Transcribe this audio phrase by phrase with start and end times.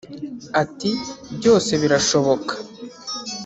[0.61, 0.91] Ati
[1.37, 2.53] “Byose birashoboka